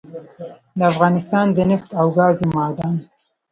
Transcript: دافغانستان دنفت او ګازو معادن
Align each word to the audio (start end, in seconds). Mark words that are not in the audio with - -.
دافغانستان 0.79 1.47
دنفت 1.57 1.89
او 1.99 2.07
ګازو 2.17 2.45
معادن 2.55 2.95